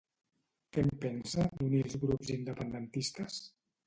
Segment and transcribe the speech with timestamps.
[0.77, 3.37] Què en pensa, d'unir els grups independentistes?